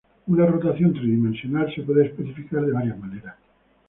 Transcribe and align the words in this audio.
Una 0.25 0.47
rotación 0.47 0.93
tridimensional 0.95 1.71
se 1.75 1.83
puede 1.83 2.05
especificar 2.07 2.65
de 2.65 2.71
varias 2.71 2.97
maneras. 2.97 3.35